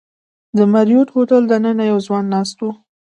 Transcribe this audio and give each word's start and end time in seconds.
د 0.57 0.59
مریوټ 0.73 1.07
هوټل 1.15 1.41
دننه 1.51 1.83
یو 1.91 1.97
ځوان 2.07 2.25
ناست 2.35 2.57
و. 2.61 2.65